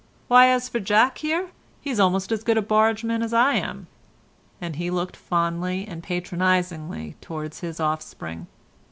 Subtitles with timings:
[0.29, 3.85] Why, as for Jack here, he's almost as good a bargeman as I am."
[4.59, 8.47] And he looked fondly and patronisingly towards his offspring.